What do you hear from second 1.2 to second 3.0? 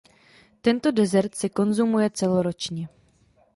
se konzumuje celoročně.